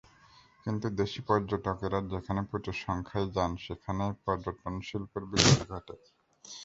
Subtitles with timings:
[0.65, 5.95] কিন্তু দেশি পর্যটকেরা যেখানে প্রচুর সংখ্যায় যান, সেখানেই পর্যটনশিল্পের বিকাশ ঘটে।